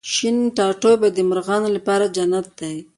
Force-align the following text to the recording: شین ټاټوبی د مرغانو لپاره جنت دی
شین 0.13 0.37
ټاټوبی 0.55 1.09
د 1.13 1.19
مرغانو 1.29 1.69
لپاره 1.75 2.05
جنت 2.15 2.47
دی 2.59 2.75